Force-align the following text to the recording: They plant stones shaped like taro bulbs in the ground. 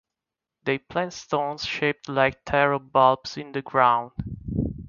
They 0.63 0.79
plant 0.79 1.13
stones 1.13 1.63
shaped 1.63 2.09
like 2.09 2.43
taro 2.43 2.79
bulbs 2.79 3.37
in 3.37 3.51
the 3.51 3.61
ground. 3.61 4.09